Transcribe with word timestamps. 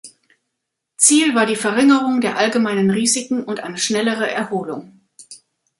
Ziel 0.97 1.35
war 1.35 1.45
die 1.45 1.55
Verringerung 1.55 2.21
der 2.21 2.35
allgemeinen 2.39 2.89
Risiken 2.89 3.43
und 3.43 3.59
eine 3.59 3.77
schnellere 3.77 4.27
Erholung. 4.31 4.99